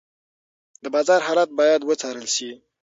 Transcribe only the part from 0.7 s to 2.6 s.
د بازار حالت باید وڅارل شي.